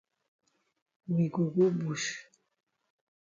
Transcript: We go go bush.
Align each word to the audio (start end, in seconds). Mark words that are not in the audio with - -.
We 1.13 1.29
go 1.33 1.43
go 1.55 1.69
bush. 1.79 2.07